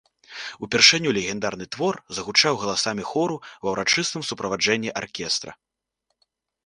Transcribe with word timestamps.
Упершыню 0.67 1.09
легендарны 1.17 1.67
твор 1.75 1.99
загучаў 2.19 2.57
галасамі 2.63 3.03
хору 3.11 3.35
ва 3.67 3.75
ўрачыстым 3.75 4.21
суправаджэнні 4.31 4.89
аркестра. 5.03 5.51